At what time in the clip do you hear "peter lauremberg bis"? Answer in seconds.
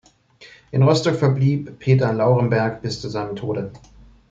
1.77-2.99